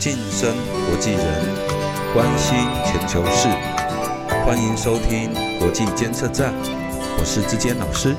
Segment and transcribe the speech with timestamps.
[0.00, 0.56] 晋升
[0.86, 1.20] 国际人，
[2.14, 2.56] 关心
[2.86, 3.48] 全球事，
[4.46, 6.54] 欢迎收听国际监测站，
[7.18, 8.16] 我是志坚老师。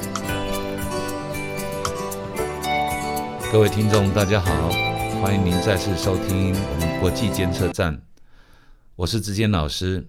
[3.52, 4.70] 各位听众，大家好，
[5.24, 8.00] 欢迎您再次收听我们国际监测站，
[8.96, 10.08] 我是志坚老师。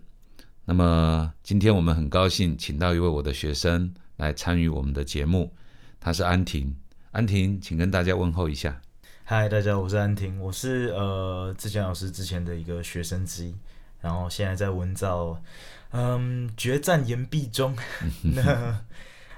[0.66, 5.54] 那么今天我们很高兴请到一位我的学生来参与我们的节目，
[5.98, 6.76] 他是安婷。
[7.12, 8.82] 安婷，请跟大家问候一下。
[9.24, 13.54] 嗨，大家好，我是安婷，我是呃志强老师之前的一个学生之一，
[14.00, 15.40] 然后现在在文藻，
[15.92, 17.74] 嗯，决战岩壁中。
[18.34, 18.82] 那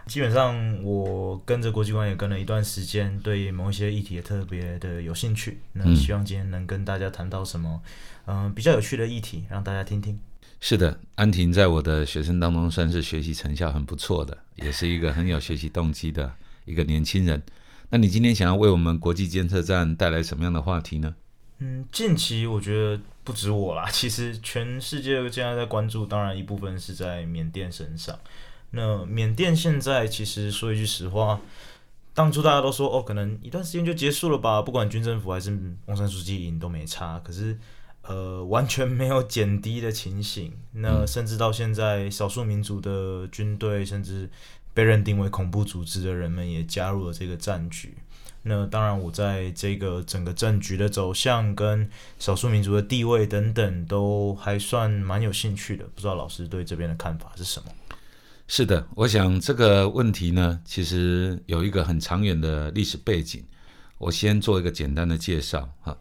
[0.07, 5.61] 基本上我跟着国际观也跟了一段时间，对某一些议题也特别的有兴趣。
[5.75, 7.83] 那希望今天能跟大家谈到什么，
[8.25, 10.19] 嗯，比较有趣的议题，让大家听听。
[10.61, 16.33] 是的，安婷在我的学生当中算是学习成效很不错的，也是一个很有学习动机的
[16.65, 17.41] 一个年轻人。
[17.95, 21.15] 那你今天想要为我们国际监测站带来什么样的话题呢？
[21.61, 28.19] 嗯，近期我觉得不止我啦， 其实全世界现在在关注，当然一部分是在缅甸身上。
[28.73, 31.41] 那缅甸现在其实说一句实话，
[32.13, 37.21] 当初大家都说哦，可能一段时间就结束了吧，不管军政府还是翁山书记赢都没差。
[37.21, 37.57] 可是。
[38.07, 40.53] 呃，完全没有减低的情形。
[40.73, 44.29] 那甚至到现在，少数民族的军队，甚至
[44.75, 47.95] 被认定为恐怖组织的人们，也加入了这个战局。
[48.43, 55.85] 那当然，我在这个整个战局的走向跟少数民族的地位等等，都还算蛮有兴趣的。
[55.95, 57.73] 不知道老师对这边的看法是什么？
[58.47, 63.43] 是的，我想这个问题呢，其实有一个很长远的历史背景。
[63.97, 65.97] 我先做一个简单的介绍哈。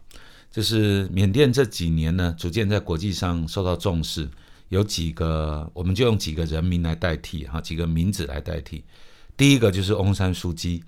[0.50, 4.28] 就是缅甸这几年呢，逐渐在国际上受到重视。
[4.74, 8.82] 有几个，我们就用几个人名来代替哈，几个名字来代替。
[9.36, 10.82] 第一个就是翁山书记。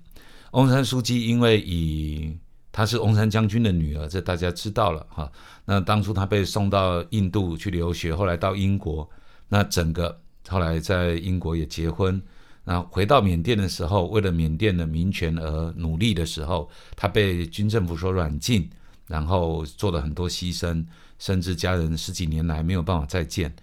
[0.51, 2.37] 翁山书记因为以
[2.71, 5.31] 他是翁山将军的女儿，这大家知道了哈。
[5.65, 9.09] 那当初他被送到印度去留学，后来到英国，
[9.47, 12.21] 那整个后来在英国也结婚。
[12.65, 18.69] 那回到缅甸的时候，为了缅甸的民权而努力的时候，他被军政府所软禁。
[19.07, 20.85] 然后做了很多牺牲，
[21.17, 23.55] 甚至家人十几年来没有办法再见，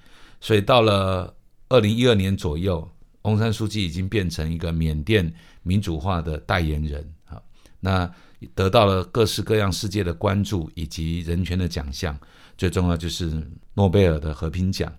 [0.45, 1.35] 所以到了
[1.71, 2.87] 二零一二年左右，
[3.23, 5.33] 翁山书记已经变成一个缅甸
[5.63, 7.41] 民主化的代言人啊，
[7.81, 8.15] 那
[8.55, 12.15] 得到了各式各样世界的关注以及人权的奖项，
[12.59, 14.93] 最重要就是诺贝尔的和平奖。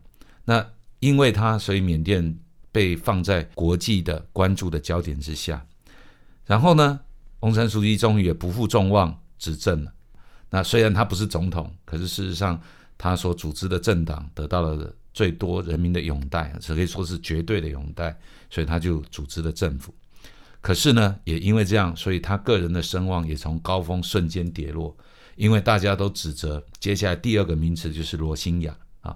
[0.46, 0.68] 那
[1.00, 2.36] 因为他，所以缅甸
[2.72, 5.64] 被放在国际的关注的焦点之下。
[6.48, 7.00] 然后呢，
[7.42, 9.94] 翁山书记终于也不负众望执政了。
[10.50, 12.60] 那虽然他不是总统，可是事实上
[12.98, 18.16] 他所组织的政党得到了最多人民的拥戴，只可以说是绝对的拥戴，
[18.50, 19.96] 所以他就组织了政府。
[20.60, 24.94] 可是呢，也因为这样，所以他个人的声望也从高峰瞬间跌落，
[25.38, 29.16] 因为大家都指责接下来第二个名词就是罗兴亚啊，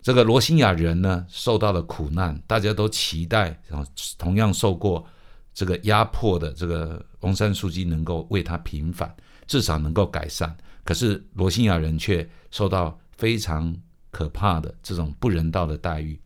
[0.00, 3.84] 这个罗兴亚人呢受到了苦难，大家都期待啊
[4.16, 5.04] 同样受过
[5.52, 9.12] 这个压迫的这个翁山书记能够为他平反。
[9.48, 10.54] 至少能够改善，
[10.84, 13.74] 可是罗兴亚人却受到非常
[14.10, 16.18] 可怕的这种不人道的待遇。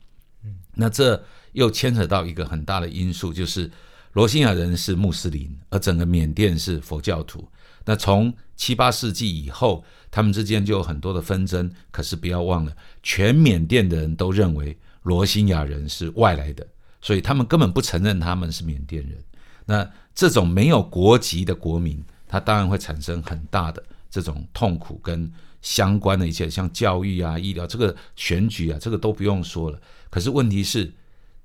[0.44, 1.22] 嗯，那这
[1.52, 3.70] 又牵扯到一个很大的因素，就是
[4.12, 7.48] 罗兴亚人是穆斯林，而整个缅甸是佛教徒。
[7.84, 11.70] 那从七八世纪以后，他们之间就有很多的纷争。
[11.90, 16.66] 可是不要忘了，全缅甸的人都认为罗兴亚人是外来的，
[17.00, 19.18] 所以他们根本不承认他们是缅甸人。
[19.64, 22.02] 那这种没有国籍的国民。
[22.28, 25.30] 他当然会产生很大的这种痛苦跟
[25.62, 29.80] 相关的一切，像教育啊、医疗、这个选举啊，这个都不用说了。
[30.10, 30.92] 可是问题是，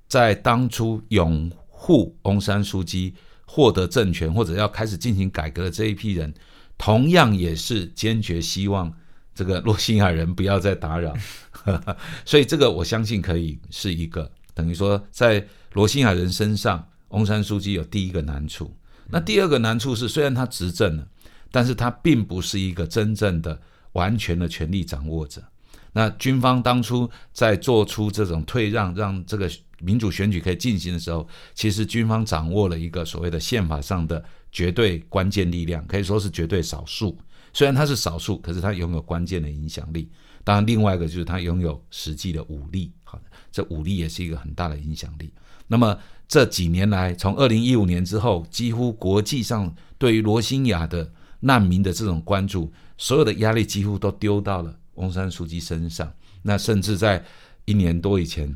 [0.10, 3.14] 在当初拥护翁山书记
[3.46, 6.34] 获得政权或者要开始进行改革的这一批人，
[6.78, 8.92] 同样也是坚决希望
[9.34, 11.16] 这个洛兴亚人不要再打扰。
[12.26, 18.76] 所以这个我相信可以是一个等于说，在罗兴亚人身上，翁山书记有第一个难处。
[19.10, 21.08] 那第二个难处是，虽然他执政了，
[21.52, 23.62] 但是他并不是一个真正的
[23.98, 25.44] 完全的权力掌握者。
[25.94, 29.50] 那军方当初在做出这种退让，让这个
[29.80, 37.18] 民主选举可以进行的时候，其实军方掌握了一个所谓的宪法上的绝对关键力量，可以说是绝对少数。
[37.52, 40.12] 虽然他是少数，可是他拥有关键的影响力。
[40.44, 43.20] 当然，另外一个就是他拥有实际的武力，好，
[43.52, 45.34] 这武力也是一个很大的影响力。
[45.66, 45.98] 那么
[46.28, 56.12] 这几年来，从二零一五年之后，几乎国际上对于罗兴亚的难民的这种关注，所有的压力几乎都丢到了翁山书记身上。
[56.42, 57.24] 那甚至在
[57.66, 58.56] 一年多以前，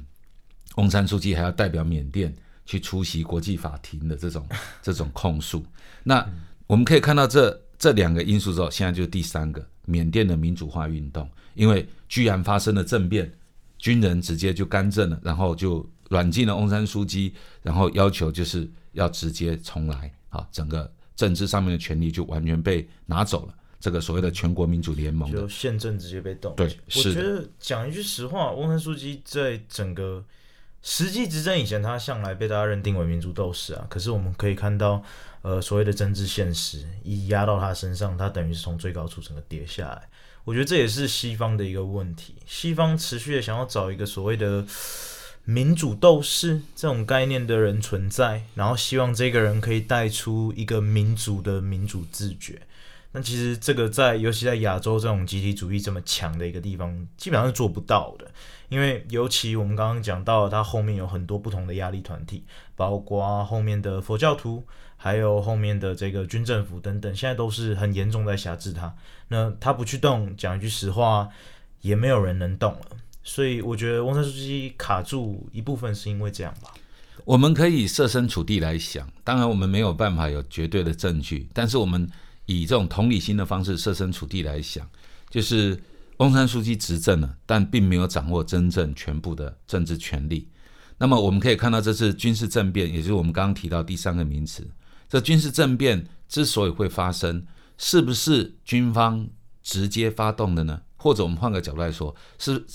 [0.76, 2.34] 翁山书记还要代表缅甸
[2.66, 4.48] 去出席国际法庭的这种
[4.82, 5.66] 这种控诉。
[6.04, 6.26] 那
[6.68, 13.32] 我们可以看到这这两个因素之后，现在就是第三个，缅甸的民主化运动，因为居然发生了政变，
[13.78, 23.54] 军人直接就干政了，然后就软禁了翁山书记，然后要求就是要直接重来，啊，整个政治上面的权利就完全被拿走了。
[23.80, 26.56] 这个所谓的全国民主联盟就宪政直接被动。
[26.56, 30.24] 对，我觉得讲一句实话，翁山书记在整个
[30.84, 33.88] 实际执政以前，他向来被大家认定为民主斗士啊。
[33.90, 35.02] 可是我们可以看到，
[35.42, 40.08] 呃，所谓的政治现实一压到他身上，他等于是从最高处整个跌下来。
[40.44, 44.64] 我觉得这也是西方的一个问题，西方持续的想要找一个所谓的
[45.44, 52.62] 民主斗士这种概念的人存在，然后希望这个人可以带出一个民族的民主自觉。
[53.14, 58.32] 那其实这个在，尤其在亚洲这种集体主义这么强的一个地方，基本上是做不到的。
[58.70, 62.46] 因为尤其我们刚刚讲到，它后面有很多不同的压力团体，
[62.78, 64.64] 包括后面的佛教徒，
[64.96, 68.96] 还有后面的这个军政府等等，现在都是很严重在辖制它。
[69.28, 71.28] 那他不去动，讲一句实话，
[71.82, 72.86] 也没有人能动了。
[73.24, 76.72] 所以我觉得翁山书记卡住一部分是因为这样吧。
[77.26, 82.10] 我们可以设身处地来想，当然我们没有办法有绝对的证据，但是我们。
[82.48, 84.86] 以这种同理心的方式设身处地来想，
[85.30, 85.80] 就是
[86.18, 90.50] 翁山书记执政了，但并没有掌握真正全部的政治权力。
[90.98, 94.70] 那么我们可以看到，这次军事政变，也就是我们刚刚提到第三个名词。
[95.08, 97.46] 这军事政变之所以会发生，
[97.78, 99.30] 是不是军方
[99.64, 100.82] 直接发动的呢？
[100.98, 102.66] 或者我们换个角度来说，是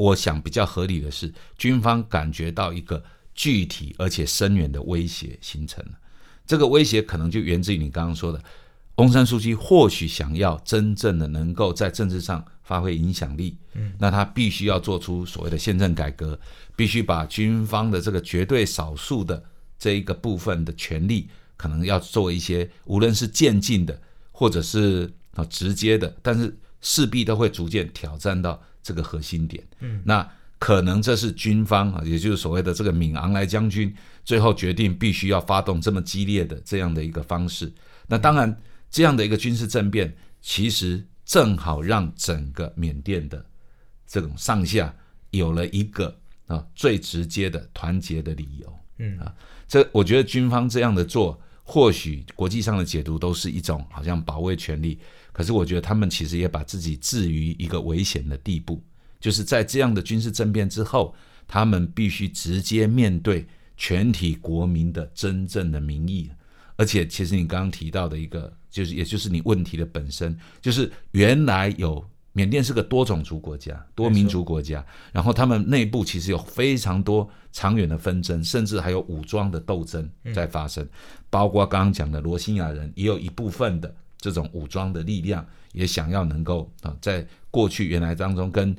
[0.00, 3.02] 我想比较合理的是，军方感觉到一个
[3.34, 5.92] 具体而且深远的威胁形成了。
[6.46, 8.42] 这个威胁可能就源自于你刚刚说的。
[8.96, 16.38] 翁山书记或许想要真正的能够在政治上发挥影响力，嗯，那他必须要做出所谓的宪政改革，
[16.76, 19.42] 必须把军方的这个绝对少数的
[19.78, 23.98] 这一个部分的权利，可能要做一些无论是渐进的
[24.32, 30.28] 或者是啊直接的，但是势必都会逐渐挑战到这个核心点，嗯，那
[30.58, 33.94] 可能这是军方啊，也就是所谓的这个敏昂莱将军
[34.24, 37.72] 最后决定必须要发动这么激烈的这样的一个方式，
[38.06, 38.56] 那当然。
[38.92, 43.46] 这样的一个军事政变，其实正好让整个缅甸的
[44.04, 44.92] 这种上下
[45.30, 46.12] 有了一个
[46.48, 48.78] 啊最直接的团结的理由。
[48.98, 49.32] 嗯啊，
[49.68, 54.98] 这我觉得军方这样的做，或许国际上的解读都是一种好像保卫权力，
[55.32, 58.82] 可是我觉得他们其实也把自己置于一个危险的地步，
[59.20, 61.14] 就是在这样的军事政变之后，
[61.46, 63.46] 他们必须直接面对
[63.76, 66.30] 全体国民的真正的民意。
[66.76, 74.82] 而且，其实你刚刚提到的一个，就是也就是你问题的本身，就是原来有缅甸是个多种族国家、多民族国家，
[75.12, 80.88] 然后他们内部其实有非常多长远的纷争，甚至还有武装的斗争在发生。
[81.28, 88.76] 包括刚刚讲的罗兴亚人，也有一部分的这种武装的力量，也想要能够啊，在过去原来当中跟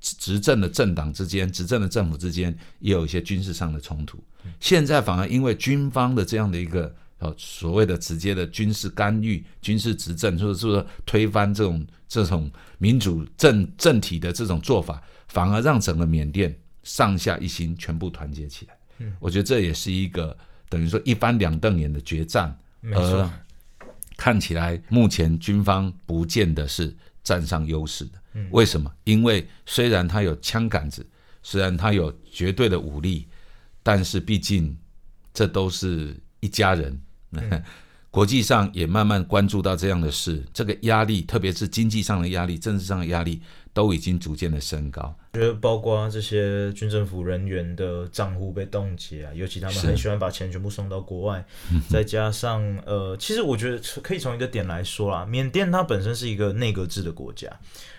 [0.00, 4.22] 执政的政党之间、执政的政府之间也有一些军事上的冲突。
[4.60, 6.94] 现在反而因为军方的这样的一个。
[7.18, 18.76] 呃，所谓的直接的军事干预、军事执政，或者说推翻这种这种民主政政体的这种做法，反而让整个缅甸上下一心，全部团结起来。
[18.98, 20.36] 嗯，我觉得这也是一个
[20.68, 22.54] 等于说一翻两瞪眼的决战。
[22.92, 23.30] 而
[24.16, 28.22] 看起来目前军方不见得是占上优势的。
[28.34, 28.92] 嗯，为什么？
[29.04, 31.06] 因为虽然他有枪杆子，
[31.42, 33.28] 虽然他有绝对的武力，
[33.82, 34.76] 但是毕竟
[35.32, 37.00] 这都是一家人。
[38.14, 43.40] 国际上也慢慢关注到这样的事，这个压力，特别是经济上的压力、政治上的压力，
[43.72, 45.12] 都已经逐渐的升高。
[45.32, 51.44] 觉得包括这些军政府人员的账户被冻结啊，尤其他们很喜欢把钱全部送到国外，
[51.90, 57.50] 再加上呃，其实我觉得可以从一个点来说啦，缅甸它本身是一个内阁制的国家。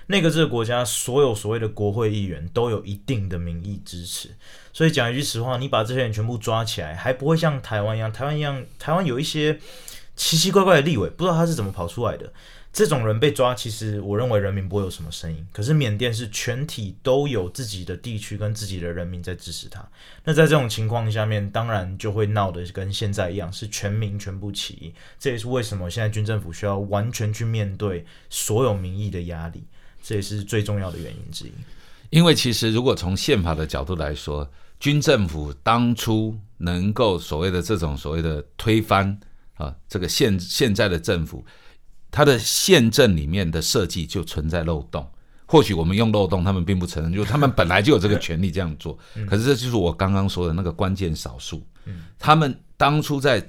[0.08, 4.30] 内阁制的国家，所有所谓的国会议员都有一定的民意支持，
[4.72, 9.60] 所以讲一句实话，你把这些人全部抓起来，还不会像台湾一样，台湾一样，台湾有一些
[10.16, 12.32] 奇奇怪怪的立委，不知道他是怎么跑出来的。
[12.72, 15.48] 这种人被抓，其实我认为人民不会有什么声音。
[15.54, 19.88] 可是缅甸是全体都有自己的地区跟自己的人民在支持他，
[20.26, 24.94] 那在这种情况下面，当然就会闹得跟现在一样，是全民全部起义。
[25.18, 29.64] 这也是为什么现在军政府需要完全去面对所有民意的压力。
[30.04, 31.52] 这也是最重要的原因之一，
[32.10, 34.48] 因为其实如果从宪法的角度来说，
[34.82, 39.18] 军政府当初能够所谓的这种所谓的推翻
[39.56, 41.46] 啊，这个现现在的政府，
[42.12, 45.06] 它的宪政里面的设计就存在漏洞。
[45.48, 48.98] 或许我们用漏洞，他们并不承认，就是他们本来就有这个权利这样做。
[49.30, 51.64] 可是这就是我刚刚说的那个关键少数。
[52.18, 53.48] 他们当初在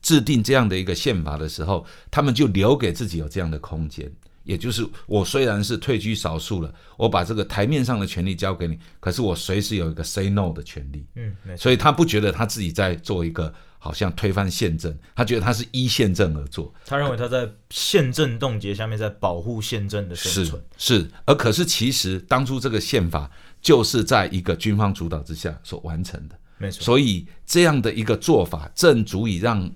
[0.00, 4.10] 制定这样的一个宪法的时候，他们就留给自己有这样的空间。
[4.44, 11.04] 也就是我虽然是退居少数了，我把这个台面上的权利交给你，可是我随时有一个 say no 的权利。
[11.16, 16.72] 嗯，所以他不觉得他自己在做一个好像推翻宪政，他觉得他是依宪政而做。
[16.84, 20.62] 他认为他在宪政冻结下面在保护宪政的生是存。
[20.76, 23.28] 是，而可是其实当初这个宪法
[23.62, 29.68] 就是在一个军方主导之下所完成的，没错，所以这样的一个做法正足以让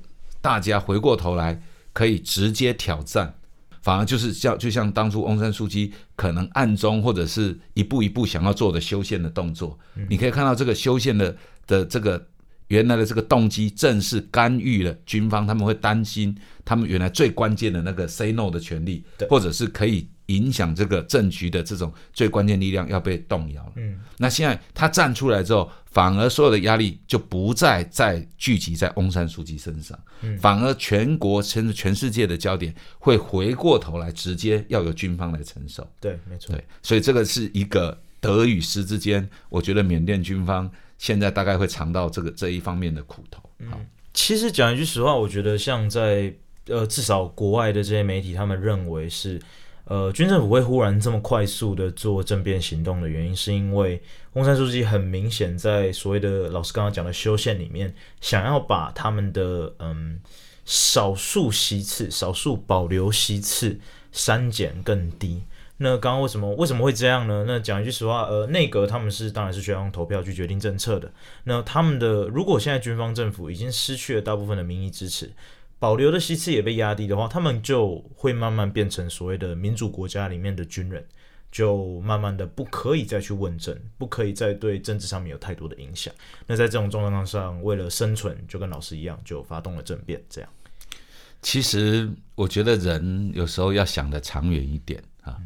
[0.42, 1.60] 大家回过头来
[1.94, 3.34] 可以直接挑战。
[3.80, 12.26] 反而就是像就像当初翁山书记可能暗中或者是一步一步想要做的修宪的动作，你可以看到这个修宪的的这个
[12.74, 23.72] 原来的这个动机，正是干预了军方，他们会担心他们原来最关键的那个 say no 的权利，或者是可以影响这个政局的这种最关键力量要被动摇了。
[23.76, 29.96] 嗯，那现在他站出来之后，反而所有的压力就不再再聚集在翁山书记身上，
[30.40, 35.88] 反而全国甚至全世界的焦点会回过头来，直接要由军方来承受。
[36.00, 43.42] 对，没错，对，所以这个是一个得与失之间，我觉得缅甸军方现在大概会尝到这个这一方面的苦头。
[43.70, 43.78] 好，
[44.12, 46.34] 其实讲一句实话，我觉得像在
[46.66, 49.40] 呃，至少国外的这些媒体，他们认为是
[49.84, 60.18] 呃，军政府会忽然这么快速的做政变行动的原因，是因为翁山书记很明显在所谓的老师刚刚讲的修宪里面，想要把他们的嗯
[60.64, 63.78] 少数席次、少数保留席次
[64.10, 65.42] 删减更低。
[65.78, 67.44] 那刚刚为什么为什么会这样呢？
[67.48, 71.12] 那讲一句实话，呃，内阁他们是当然是需要用投票去决定政策的。
[71.42, 75.32] 那他们的如果现在军方政府已经失去了大部分的民意支持，
[75.80, 81.04] 保留的席次也被压低的话，他们就会慢慢变成所谓的民主国家里面的军人，
[81.50, 86.14] 就慢慢的不可以再去问政，不可以再对政治上面有太多的影响。
[86.46, 90.22] 那在这种状况上，为了生存，就跟老师一样，就发动了政变。
[90.30, 90.48] 这样，
[91.42, 95.36] 其实我觉得人有时候要想的长远一点啊。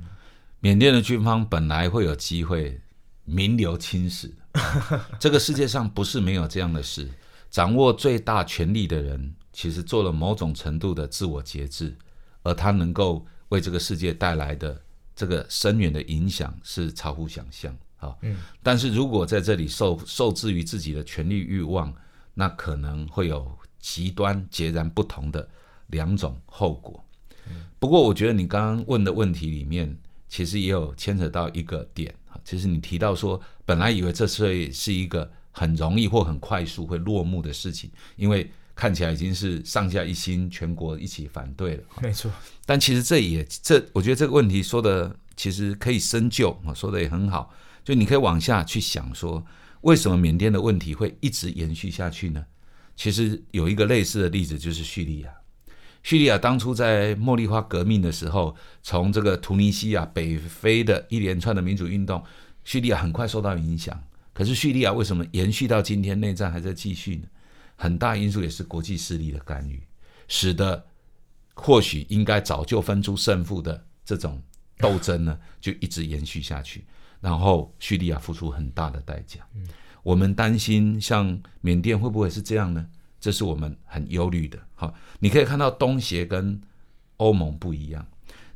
[0.60, 2.80] 缅甸的军方本来会有机会
[3.24, 7.08] 名留青史的， 这个世界上不是没有这样的事。
[7.50, 11.96] 掌握最大权力的人，其实做了某种程度的自我节制，
[12.42, 14.80] 而他能够为这个世界带来的
[15.14, 18.14] 这个深远的影响是超乎想象啊。
[18.22, 21.94] 嗯，但是如果在这里受受制于自己的权力欲望，
[22.34, 25.48] 那可能会有极端截然不同的
[25.86, 27.02] 两种后果。
[27.78, 29.96] 不过，我觉得你刚刚问的问题里面，
[30.28, 41.82] 其实也有牵扯到一个点啊，其实你提到说，本来以为这是是一个很容易或很快速会落幕的事情，因为看起来已经是上下一心，全国一起反对了。
[42.02, 42.30] 没错，
[42.64, 47.52] 但其实这也这，我觉得这个问题说的其实可以深究啊，说的也很好。
[47.84, 49.44] 就你可以往下去想说，
[49.80, 52.44] 为什么缅甸的问题会一直延续下去呢？
[52.94, 55.30] 其实有一个类似的例子，就是叙利亚。
[56.02, 62.22] 叙利亚当初在茉莉花革命的时候，从这个突尼西亚北非的一连串的民主运动，
[62.64, 64.02] 叙利亚很快受到影响。
[64.32, 67.24] 可是叙利亚为什么延续到今天，内战还在继续呢？
[67.76, 69.82] 很大因素也是国际势力的干预，
[70.28, 70.86] 使得
[71.54, 74.40] 或许应该早就分出胜负的这种
[74.78, 76.84] 斗争呢，就一直延续下去。
[77.20, 79.40] 然后叙利亚付出很大的代价。
[80.04, 82.86] 我们担心像缅甸会不会是这样呢？
[83.20, 84.58] 这是我们很忧虑的。
[84.74, 86.60] 好，你可以看到东协跟
[87.16, 88.06] 欧盟不一样，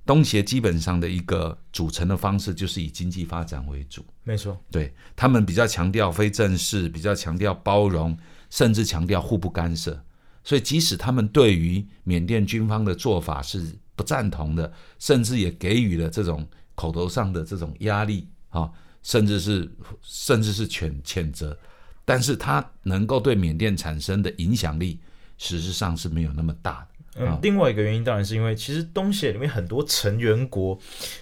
[0.07, 8.17] 东协基本上的一个组成的方式就是以经济发展为主，没错，对他们比较强调非正式，比较强调包容，
[8.51, 10.05] 甚至强调互不干涉。
[10.45, 18.69] 所以，即使他们对于缅甸军方的做法是不赞同的，甚至也给予了这种口头上的这种压力啊，
[19.05, 19.71] 甚至是
[20.03, 21.57] 甚至是谴谴责，
[22.05, 24.99] 但是他能够对缅甸产生的影响力，
[25.39, 26.87] 实质上是没有那么大的。
[27.15, 30.79] 嗯，另外一个原因当然是因为，其实东协里面很多成员国，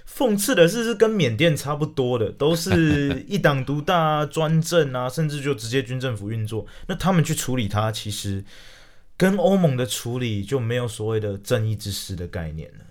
[0.08, 6.64] 讽刺的是是跟缅甸差不多的，都是一党独大、啊、专政啊，甚至就直接军政府运作。
[6.86, 8.44] 那他们去处理它，其实
[9.16, 12.84] 跟欧盟的处理就没有所谓的正义之师的概念了。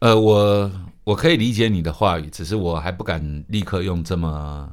[0.00, 0.70] 呃，我
[1.04, 4.68] 我可以理解你的话语，只是我还不敢立刻用这么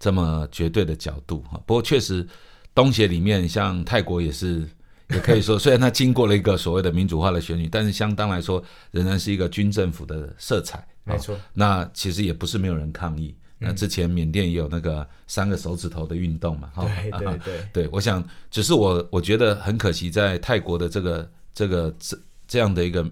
[0.00, 1.62] 这么绝对的角度哈。
[1.64, 2.26] 不过确实，
[2.74, 4.68] 东协里面像泰国也是，
[5.10, 10.84] 也可以说， 虽然它经过了一个所谓的民主化的选举，但是相当来说，仍然是一个军政府的色彩。
[11.04, 13.36] 没错，那其实也不是没有人抗议。
[13.62, 23.06] 那之前缅甸也有那个三个手指头的运动嘛，哈，对 对对，对，我想只是我我觉得很可惜，在泰国的这个这个这这样的一个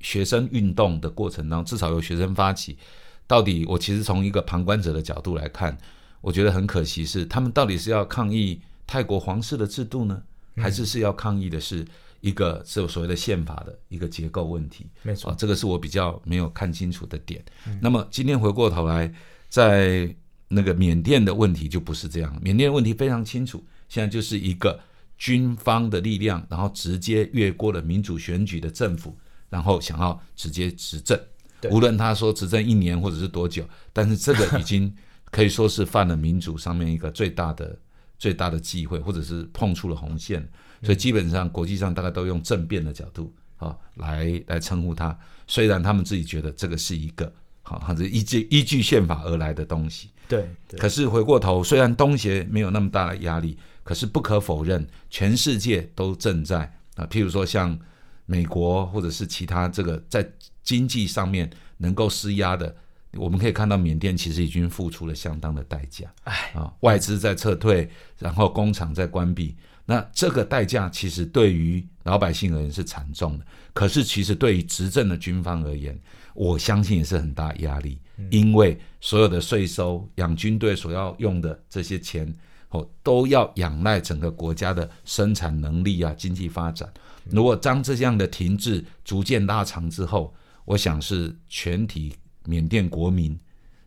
[0.00, 2.76] 学生运动的过程当中，至少由学生发起，
[3.26, 5.76] 到底我其实从一个旁观者的角度来看，
[6.20, 10.22] 我觉得很可惜是他们到底是要抗议泰国皇室的制度呢，
[10.56, 11.86] 还是是要抗议的是
[12.20, 14.86] 一个是所谓的宪法的一个结构问题。
[15.02, 17.44] 没错啊，，这个是我比较没有看清楚的点。
[17.80, 19.12] 那么今天回过头来，
[19.48, 20.14] 在
[20.48, 24.78] 那个缅甸的问题就不是这样，缅甸的问题非常清楚，现在就是一个
[25.16, 29.16] 军方的力量，然后直接越过了民主选举的政府，
[29.48, 31.18] 然后想要直接执政。
[31.68, 34.94] 对无论他说执政一年或者是多久，但是这个已经
[35.30, 37.78] 可以说是犯了民主上面一个最大的
[38.18, 40.46] 最大的忌讳，或者是碰触了红线。
[40.82, 45.18] 所以基本上国际上大概都用政变的角度啊来来称呼他。
[45.46, 57.78] 虽然他们自己觉得这个是一个好，它是依据依据宪法而来的东西，对对可是回过头，虽然东协没有那么大的压力，可是不可否认，全世界都正在啊，譬如说像
[58.26, 60.30] 美国或者是其他这个在
[60.64, 62.74] 经济上面能够施压的，
[63.12, 66.12] 我们可以看到缅甸其实已经付出了相当的代价。
[66.24, 69.54] 哎，啊，外资在撤退，然后工厂在关闭，
[69.84, 75.98] 那这个代价其实对于老百姓而言是惨重的，可是其实对于执政的军方而言，
[76.34, 82.34] 我相信也是很大压力，因为所有的税收、养军队所要用的这些钱，
[82.70, 86.90] 哦，都要仰赖整个国家的生产能力啊、经济发展。
[87.30, 93.38] 如果当这样的停滞逐渐拉长之后，我想是全体缅甸国民，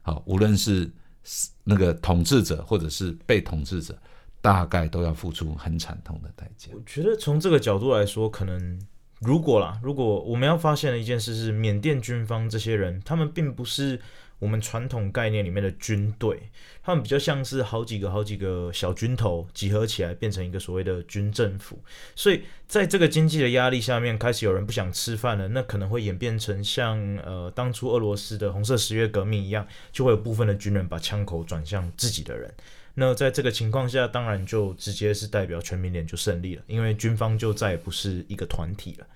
[0.01, 0.91] 好，无论是
[1.63, 3.99] 那个统治者或者是被统治者，
[4.41, 6.69] 大概都要付出很惨痛的代价。
[6.73, 8.79] 我觉得从这个角度来说，可能
[9.19, 13.99] 如果啦，如果我们要发现的一件事是，缅甸军方这些人，他们并不是
[14.39, 16.49] 我们传统概念里面的军队，
[16.83, 21.79] 他们比较像是好几个好几个小军头集合起来，变成一个所谓的军政府。
[22.15, 32.53] 所以在这个经济的压力下面，开始有人不想吃饭了，那可能会演变成像呃当初俄罗斯的红色十月革命一样，就会有部分的军人把枪口转向自己的人。
[32.99, 39.07] 那在这个情况下，当然就直接是代表全民联就胜利了，因为军方就再也不是一个团体了。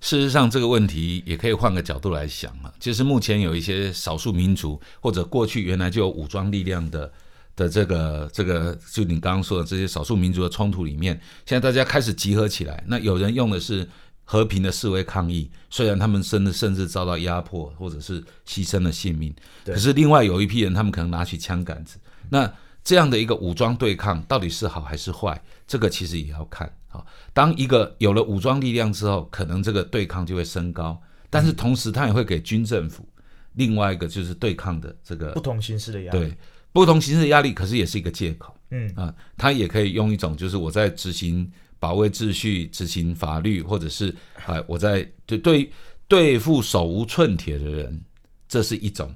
[0.00, 7.12] 事实上，这个问题也可以换个角度来想啊，就是目前有一些少数民族或者过去原来就有武装力量的
[7.54, 12.82] 的这个这个，就你刚刚说的这些少数民族的冲突里面，现在大家开始集合起来。
[12.86, 13.86] 那有人用的是
[14.24, 19.34] 和平的示威抗议，虽然他们甚至甚至遭到压迫或者是牺牲了性命，
[19.64, 21.98] 对可是另外有一批人，他们可能拿起枪杆子。
[22.30, 22.50] 那
[22.82, 25.42] 这样的一个武装对抗到底是好还是坏？
[25.66, 26.72] 这个其实也要看。
[26.92, 31.00] 好，当一个有了武装力量之后，可能这个对抗就会升高，
[31.30, 33.08] 但是同时它也会给军政府
[33.54, 36.36] 另外一个就是对抗的这个不同形式的压力，对
[36.72, 39.14] 不同形式的压力，可是也是一个借口嗯，啊。
[39.36, 45.72] 它也可以用一种就是我在执行保卫秩序、执行法律，或者是啊我在对对
[46.08, 48.02] 对付手无寸铁的人，
[48.48, 49.14] 这是一种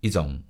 [0.00, 0.42] 一种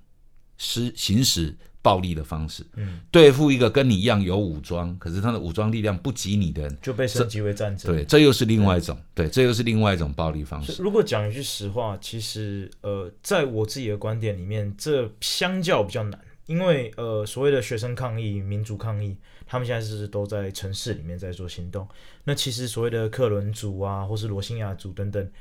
[0.57, 2.65] 施行使暴力的方式。
[2.75, 7.93] 嗯，对付一个跟你一样有武装，可是他的武装力量不及你的人，就被升级为战争。
[7.93, 10.81] 对，这又是另外一种，对，这又是另外一种暴力方式。
[10.81, 21.87] 如果讲一句实话，其实呃，在我自己的观点里面，这相较比较难，因为呃，所谓的学生抗议、民族抗议，他们现在是都在城市里面在做行动。
[22.23, 25.31] 那其实所谓的克伦族啊，或是罗兴亚族等等，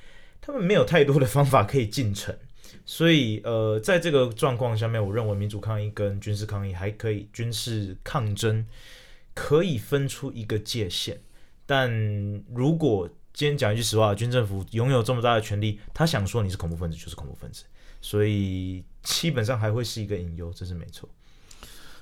[0.42, 2.36] 他们没有太多的方法可以进城。
[2.86, 8.66] 所以，呃，在这个状况下面，我认为民主抗议跟军事抗议还可以，军事抗争
[9.34, 11.20] 可以分出一个界限。
[11.66, 11.90] 但
[12.54, 17.64] 如果今天讲一句实话，军政府拥有这么大的权力，他想说你是恐怖分子就是恐怖分子，
[18.00, 21.08] 所以基本上还会是一个隐忧，这是没错。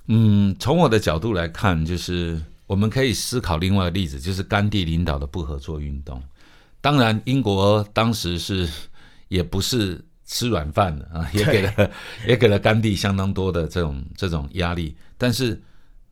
[0.07, 6.21] 嗯，从我的角度来看，就是我们可以思考另外一个例子，就是甘地领导的不合作运动。
[6.81, 8.69] 当然，英国当时是
[9.29, 11.91] 也不是吃软饭的啊，也给了
[12.27, 14.97] 也给了甘地相当多的这种这种压力。
[15.19, 15.61] 但是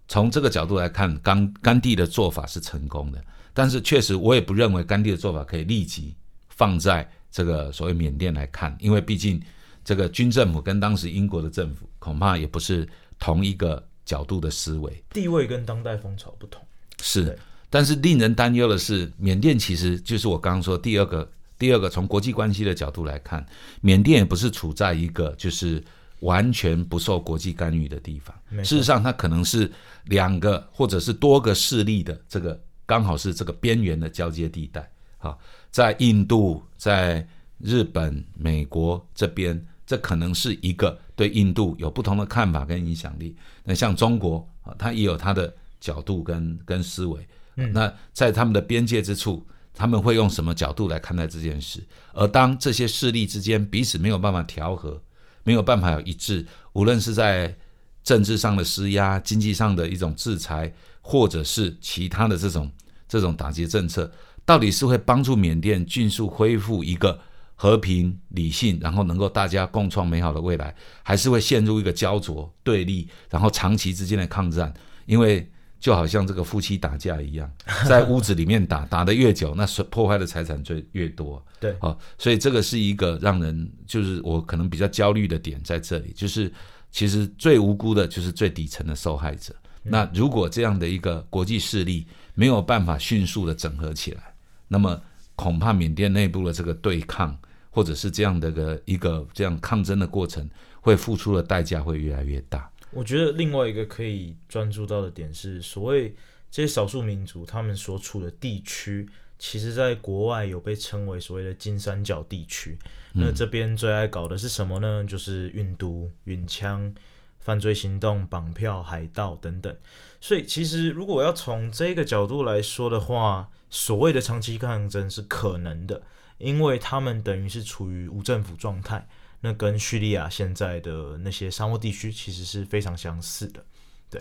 [0.09, 3.25] 从这个角度来看，甘甘地的做法是成功的。
[3.55, 6.15] 但是确实，我也不认为甘地的做法可以立即
[6.51, 9.41] 放在这个所谓缅甸来看，因为毕竟
[9.83, 12.87] 这个军政府跟当时英国的政府恐怕也不是
[13.19, 15.03] 同一个角度的思维。
[15.15, 16.63] 地位跟当代风潮不同，
[17.01, 17.39] 是对，
[17.71, 21.29] 但是令人担忧的是，缅甸其实就是我刚刚说第二个，
[21.61, 23.45] 第二个从国际关系的角度来看，
[23.83, 25.85] 缅甸也不是处在一个就是
[26.21, 28.35] 完全不受国际干预的地方。
[28.65, 29.71] 事实上，它可能是
[30.07, 34.91] 两个或者是多个势力的这个刚好是这个边缘的交接地带。
[35.19, 35.39] 好，
[35.71, 43.37] 在印度、在日本、美国这边，这可能是一个对印度有不同的看法跟影响力。
[43.65, 47.29] 那像中国啊，它也有它的角度跟跟思维。
[47.55, 49.47] 那在他们的边界之处，
[49.81, 51.83] 他们会用什么角度来看待这件事？
[52.13, 55.03] 而当这些势力之间彼此没有办法调和，
[55.43, 57.57] 没有办法有一致，无论是在
[58.05, 62.71] 政治上的施压、经济上的一种制裁，或者是其他的这种
[63.09, 64.13] 这种打击政策，
[64.45, 67.19] 到底是会帮助缅甸迅速恢复一个
[67.55, 74.75] 和平、理性，然后能够大家共创美好的未来，还是会陷入一个焦灼、对立，然后长期之间的抗战？
[75.07, 77.51] 因为就好像这个夫妻打架一样，
[77.89, 81.45] 在屋子里面打， 打得越久，那破坏的财产就越多。
[81.59, 86.53] 对，哦，所以这个是一个让人就是我可能比较焦虑的点在这里，就是
[86.93, 89.55] 其实最无辜的就是最底层的受害者。
[89.83, 94.35] 那如果这样的一个国际势力没有办法迅速的整合起来，
[94.69, 95.01] 那么
[95.35, 97.35] 恐怕缅甸内部的这个对抗，
[97.71, 100.47] 或者是这样的个一个这样抗争的过程，
[100.83, 102.70] 会付出的代价会越来越大。
[102.93, 106.15] 我觉得另外一个可以专注到的点是，所谓
[106.51, 112.77] 这些少数民族他们所处的地区，其实在国外有被称为所谓的金三角地区。
[113.13, 115.05] 那这边最爱搞的是什么呢？
[115.05, 116.95] 就是运毒、运枪、
[117.39, 119.77] 犯罪行动、绑票、海盗等等。
[120.21, 126.03] 所以，其实如果要从这个角度来说的话，所谓的长期抗争是可能的，
[126.39, 129.09] 因为他们等于是处于无政府状态。
[129.41, 133.65] 那跟叙利亚现在的那些沙漠地区其实是非常相似的，
[134.11, 134.21] 对。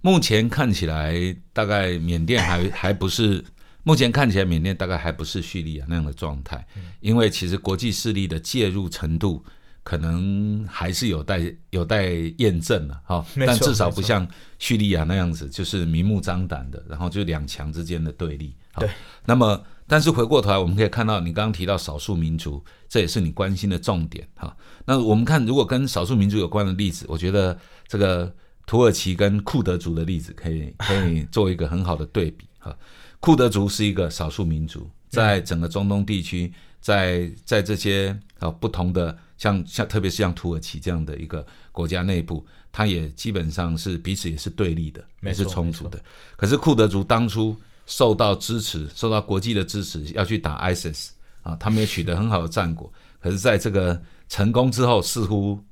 [0.00, 3.44] 目前看起来，大概缅甸还 还不是，
[3.82, 6.66] 目前看起来缅甸大概还不是叙利亚那样的状态，
[7.00, 9.44] 因为其实国际势力的介入程度
[9.84, 13.24] 可能还是有待有待验证了，哈。
[13.46, 14.26] 但至少不像
[14.58, 18.56] 叙利亚那样子，就是明目张胆的，然后就两强之间的对立。
[18.78, 18.90] 对。
[19.24, 19.64] 那么。
[19.86, 24.56] 但是回过头来，我们可以看到，你刚刚提到少数民族，这也是你关心的重点哈。
[24.86, 27.54] 那我们看，如果跟少数民族有关的例子，我觉得
[27.86, 32.74] 这个土耳其跟库德族的例子可以可以做一个很好的对比哈。
[33.20, 46.00] 库德族是一个少数民族，在整个中东地区，在在这些啊不同的像像特别是像土耳其这样的一个国家内部，它也基本上是彼此也是对立的，也是冲突的。
[46.36, 47.56] 可是库德族当初。
[47.86, 51.10] 受到支持，受到国际的支持，要去打 ISIS
[51.42, 52.90] 啊，他们也取得很好的战果。
[53.20, 55.62] 可是，在这个成功之后，似乎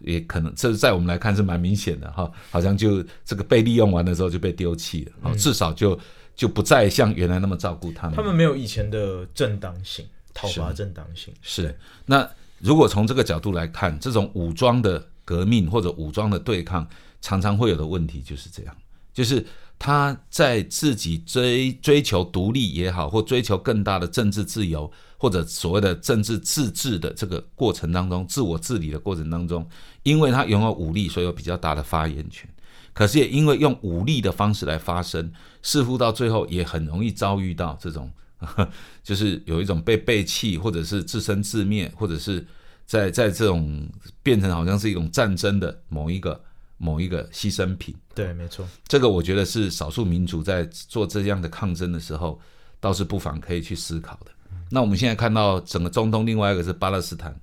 [0.00, 5.98] 也可能，这在我们来看是蛮明显的哈，好像就这个被利用完的时候就被丢弃了，啊，至少就
[6.36, 8.14] 就不再像原来那么照顾他们。
[8.14, 10.04] 他们没有以前的正当性，
[10.34, 11.74] 讨伐正当性是。
[12.04, 12.28] 那
[12.62, 16.88] 如果从这个角度来看，这种武装的革命或者武装的对抗，
[17.20, 18.74] 常常会有的问题就是这样，
[19.12, 19.44] 就是。
[19.78, 29.68] 他在自己追追求独立也好，或追求更大的政治自由，或者所谓的政治自治的这个过程当中，自我治理的过程当中，
[30.04, 32.48] 因为他拥有武力，所以有比较大的发言权。
[32.92, 38.08] 可是也因为用武力的方式来发声，似乎到最后也很容易遭遇到这种，
[39.02, 42.46] 就是有一种被背弃，或者是自生自灭，或者是
[42.86, 43.88] 在在这种
[44.22, 46.40] 变成好像是一种战争的某一个。
[46.78, 52.40] 某一个牺牲品，对，没错，这个我觉得是少数民族在做这样的抗争的时候，
[52.80, 54.32] 倒是不妨可以去思考的。
[54.68, 57.40] 那我们现在看到整个中东，另外一个是巴勒斯坦，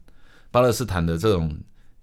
[0.51, 1.57] 巴勒斯坦的这种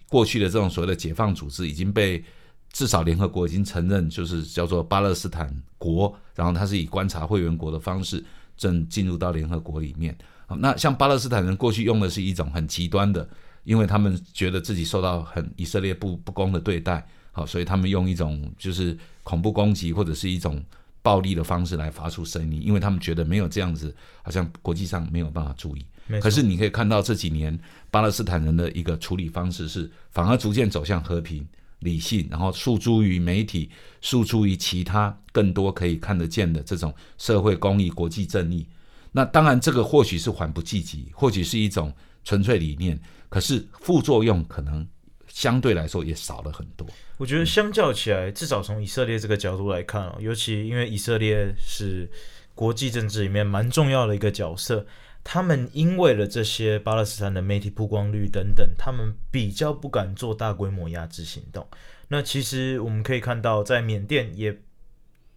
[0.08, 2.24] 过去的这种所谓的解放组织，已经被
[2.72, 8.24] 至少联合国已经承认，就是叫做巴勒斯坦国，然后它是以观察会员国的方式
[8.56, 10.16] 正进入到联合国里面。
[10.58, 13.28] 那像巴勒斯坦人过去用的是一种很极端的，
[13.64, 17.06] 因为他们觉得自己受到很以色列不不公的对待。
[17.32, 20.64] 好，所以他们用一种就是恐怖攻击或者是一种
[21.02, 25.84] 暴力的方式来发出声音，因为他们觉得没有这样子，好像国际上没有办法注意。
[26.20, 27.58] 可是你可以看到这几年
[27.90, 31.46] 巴勒斯坦人的一个处理方式是，反而逐渐走向和平、
[31.80, 38.66] 理性，然后诉诸于媒体，诉诸于其他更多可以看得见的这种社会公益、国际正义。
[39.12, 41.92] 那当然，这个或许是缓不济急，或许是一种
[42.24, 44.86] 纯粹理念，可是副作用可能。
[45.28, 46.86] 相对来说也少了很多。
[47.18, 52.10] 我觉得相较起来，至少从以色列这个角度来看哦，尤其因为以色列是
[52.54, 54.86] 国际政治里面蛮重要的一个角色，
[55.28, 61.66] 他们因为了这些巴勒斯坦的媒体曝光率等等，他们比较不敢做大规模压制行动。
[62.06, 64.56] 那其实我们可以看到，在缅甸也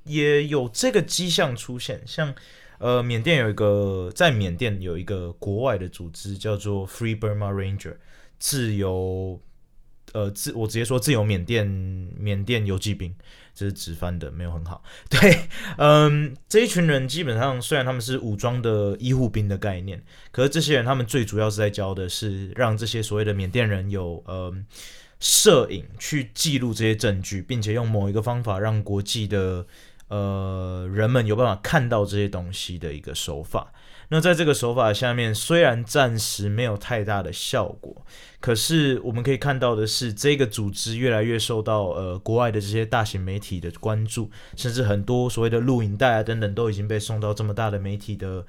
[0.04, 2.36] 也有这个迹象出现，像
[2.78, 7.96] 呃，缅甸有一个在缅甸有一个国外的组织叫做 Free Burma Ranger，
[8.38, 9.42] 自由。
[10.12, 13.16] 呃，自我直接说，自由缅甸缅甸游击兵，
[13.60, 14.82] 这是直翻的，没有很好。
[15.12, 15.42] 对，
[15.78, 24.66] 嗯，这一群人基本上虽然他们是武装的医护兵的概念，可是这些人他们最主要是在教的是让这些所谓的缅甸人有嗯
[25.20, 29.66] 摄影去记录这些证据，并且用某一个方法让国际的
[30.10, 33.72] 呃人们有办法看到这些东西的一个手法。
[34.12, 38.04] 那在这个手法下面，虽然暂时没有太大的效果，
[38.40, 48.44] 可是我们可以看到的是，这个组织越来越受到呃国外的这些大型媒体的关注，甚至很多所谓的录影带啊等等都已经被送到这么大的媒体的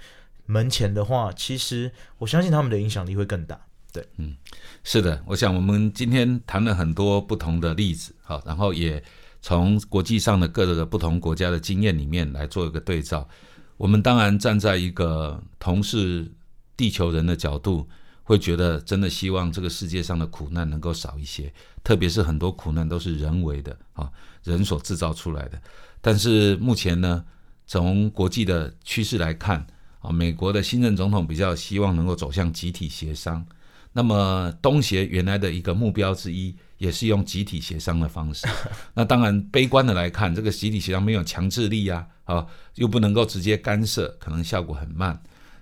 [0.47, 3.61] 门前的话，其实我相信他们的影响力会更大。
[3.93, 4.35] 对，嗯，
[4.83, 9.03] 是的，我想我们今天谈了很多不同的例子，好，然后也
[9.43, 13.29] 从国际上的各个不同国家的经验里面来做一个对照。
[13.77, 16.31] 我们当然站在一个同是
[16.77, 17.89] 地球人的角度，
[18.23, 24.11] 会觉得真的希望这个世界上的苦难能够少一些，特别是很多苦难都是人为的啊，
[24.45, 25.61] 人所制造出来的。
[26.01, 27.25] 但是目前呢，
[27.67, 29.67] 从国际的趋势来看
[30.01, 33.45] 啊，美国的新任总统比较希望能够走向集体协商。
[33.93, 38.47] 那么东协原来的一个目标之一，也是用集体协商的方式。
[38.95, 42.07] 那当然，悲观的来看，这个集体协商没有强制力呀。
[42.25, 45.21] 啊，又不能够直接干涉，可能效果很慢。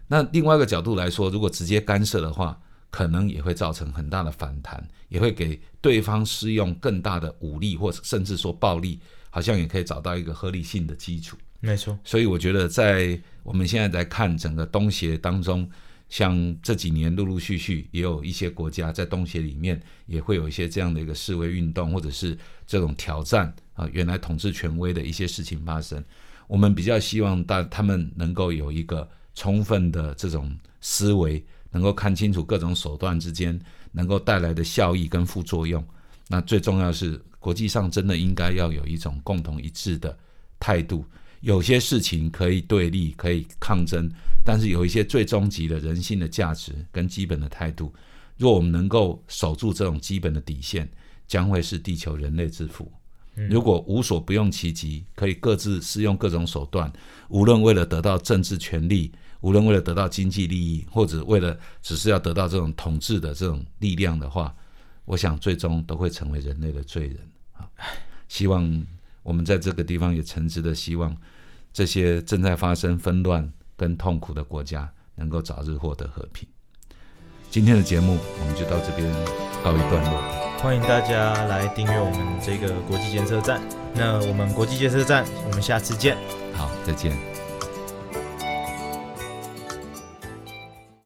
[0.08, 2.60] 那另外一个角度来说，如果直接干涉的话，
[2.90, 11.38] 可能也会造成很大的反弹，也会给对方施用更大的武力，或者甚至说暴力，好像也可以找到一个合理性的基础。
[11.60, 11.98] 没错。
[12.04, 15.66] 所以我觉得，在我们现在在看整个东协当中，
[16.08, 26.02] 像这几年陆陆续续也有一些国家在东协里面也会有一些这样的一个示威运动，或者是这种挑战啊原来统治权威的一些事情发生。
[26.46, 33.60] 我们比较希望大他们能够有一个充分的这种思维，能够看清楚各种手段之间
[33.92, 35.86] 能够带来的效益跟副作用。
[36.26, 40.18] 那最重要是国际上真的应该要有一种共同一致的
[40.58, 41.04] 态度。
[41.40, 44.10] 有些事情可以对立，可以抗争，
[44.44, 47.92] 但是有一些最终极的人性的价值跟基本的态度，
[48.36, 50.88] 若我们能够守住这种基本的底线，
[51.26, 52.90] 将会是地球人类之福。
[53.48, 56.92] 如果无所不用其极，可以各自使用各种手段，
[57.28, 64.52] 无论为了得到政治权利，无论为了得到经济利益，或者为了只是要得到这种统治的这种力量的话，
[65.04, 67.18] 我想最终都会成为人类的罪人
[67.52, 67.70] 啊！
[68.26, 68.84] 希望
[69.28, 71.14] 我们在这个地方也诚挚的希望，
[71.70, 76.48] 这些正在发生纷乱跟痛苦的国家能够早日获得和平。
[77.50, 79.06] 今天的节目我们就到这边
[79.62, 80.22] 告一段落。
[80.62, 83.60] 欢迎大家来订阅我们这个国际监测站。
[83.94, 86.16] 那我们国际监测站，我们下次见。
[86.54, 87.37] 好，再见。